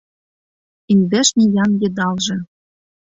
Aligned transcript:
Индеш 0.91 1.29
ниян 1.37 1.71
йыдалже 1.81 2.37